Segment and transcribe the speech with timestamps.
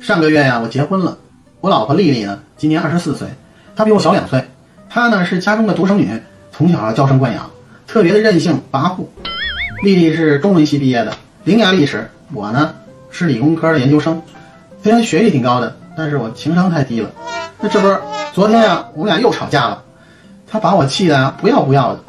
[0.00, 1.18] 上个月呀，我结婚了。
[1.60, 3.28] 我老婆丽丽呢，今年二十四岁，
[3.76, 4.42] 她比我小两岁。
[4.88, 7.50] 她呢是家中的独生女，从小娇生惯养，
[7.86, 9.04] 特别的任性跋扈。
[9.82, 11.12] 丽丽是中文系毕业的，
[11.44, 12.10] 伶牙俐齿。
[12.32, 12.74] 我呢
[13.10, 14.22] 是理工科的研究生，
[14.82, 17.10] 虽然学历挺高的，但是我情商太低了。
[17.60, 17.94] 那这不
[18.32, 19.82] 昨天呀，我们俩又吵架了。
[20.50, 22.00] 她把我气的不要不要的，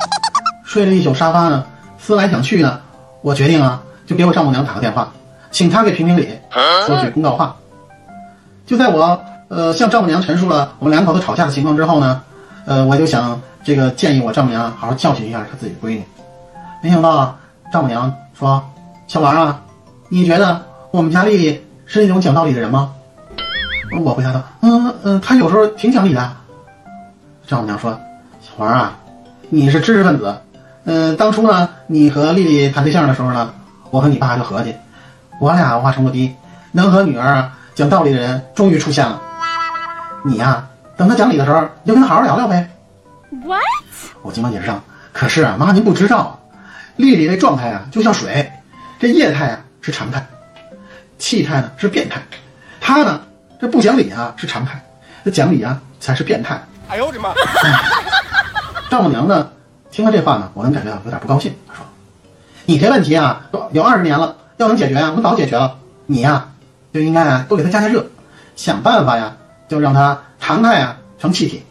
[0.64, 1.66] 睡了一宿沙发呢，
[2.00, 2.80] 思来想去呢，
[3.22, 5.12] 我决定啊，就给我丈母娘打个电话，
[5.52, 6.30] 请她给评评理，
[6.88, 7.58] 说句公道话。
[8.72, 12.22] 就在我呃向丈母娘陈述了我们两口子吵架的情况之后呢，
[12.66, 16.02] 呃我就想这个建议我丈母娘好好教训一下她自己的闺女。
[16.82, 17.38] 没想到
[17.70, 18.64] 丈母娘说
[19.08, 19.60] ：“小王啊，
[20.08, 22.94] 你觉得我们家丽丽是那种讲道理的人吗？”
[24.00, 26.32] 我回答道：“嗯嗯，她有时候挺讲理的。”
[27.46, 27.92] 丈母娘说
[28.40, 28.98] ：“小王啊，
[29.50, 30.34] 你是知识分子，
[30.86, 33.54] 嗯，当初呢你和丽丽谈对象的时候呢，
[33.90, 34.74] 我和你爸就合计，
[35.42, 36.34] 我俩文化程度低，
[36.72, 39.20] 能和女儿。”讲道理的人终于出现了，
[40.24, 42.70] 你呀，等他讲理的时候，你就跟他好好聊聊呗。
[43.44, 43.64] What？
[44.22, 44.80] 我急忙解释道，
[45.12, 46.40] 可是啊，妈您不知道，
[46.98, 48.52] 丽丽这状态啊就像水，
[49.00, 50.24] 这液态啊是常态，
[51.18, 52.22] 气态呢是变态，
[52.80, 53.20] 她呢
[53.60, 54.80] 这不讲理啊是常态，
[55.26, 56.62] 这讲理啊才是变态。
[56.88, 57.34] 哎呦我的妈！
[58.92, 59.50] 丈母娘呢
[59.90, 61.52] 听了这话呢，我能感觉到有点不高兴。
[61.68, 61.84] 她说
[62.68, 65.78] ：“你这问题啊有二十年了，要能解决啊，我早解决了。
[66.06, 66.46] 你呀。”
[66.94, 68.06] 就应该啊，多给它加加热，
[68.56, 69.36] 想办法呀，
[69.68, 71.64] 就让它常态啊成气体。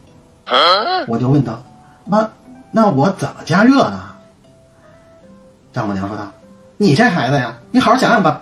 [1.07, 1.63] 我就问道
[2.07, 2.29] ：“妈，
[2.71, 4.03] 那我怎么加热呢？”
[5.73, 6.31] 丈母娘说道
[6.79, 8.41] ：“你这孩子呀，你好好想想吧。”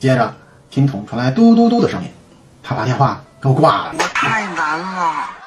[0.00, 0.34] 接着
[0.70, 2.08] 听筒传来嘟嘟嘟的声音，
[2.62, 3.94] 他把电话给我挂了。
[3.98, 5.41] 我太难了。